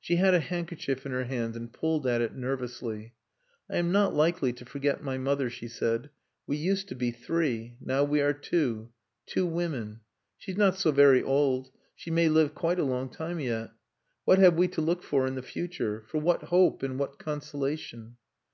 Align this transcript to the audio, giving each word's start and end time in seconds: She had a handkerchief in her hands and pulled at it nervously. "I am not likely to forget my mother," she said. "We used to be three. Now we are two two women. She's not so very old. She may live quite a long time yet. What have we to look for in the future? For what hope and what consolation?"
She 0.00 0.16
had 0.16 0.32
a 0.32 0.40
handkerchief 0.40 1.04
in 1.04 1.12
her 1.12 1.24
hands 1.24 1.54
and 1.54 1.70
pulled 1.70 2.06
at 2.06 2.22
it 2.22 2.34
nervously. 2.34 3.12
"I 3.68 3.76
am 3.76 3.92
not 3.92 4.14
likely 4.14 4.50
to 4.54 4.64
forget 4.64 5.02
my 5.04 5.18
mother," 5.18 5.50
she 5.50 5.68
said. 5.68 6.08
"We 6.46 6.56
used 6.56 6.88
to 6.88 6.94
be 6.94 7.10
three. 7.10 7.76
Now 7.78 8.02
we 8.04 8.22
are 8.22 8.32
two 8.32 8.92
two 9.26 9.44
women. 9.44 10.00
She's 10.38 10.56
not 10.56 10.76
so 10.78 10.90
very 10.90 11.22
old. 11.22 11.70
She 11.94 12.10
may 12.10 12.30
live 12.30 12.54
quite 12.54 12.78
a 12.78 12.82
long 12.84 13.10
time 13.10 13.40
yet. 13.40 13.72
What 14.24 14.38
have 14.38 14.54
we 14.54 14.68
to 14.68 14.80
look 14.80 15.02
for 15.02 15.26
in 15.26 15.34
the 15.34 15.42
future? 15.42 16.02
For 16.08 16.16
what 16.16 16.44
hope 16.44 16.82
and 16.82 16.98
what 16.98 17.18
consolation?" 17.18 18.16